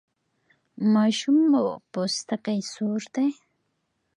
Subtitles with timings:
[0.93, 3.27] ماشوم مو پوستکی سور دی؟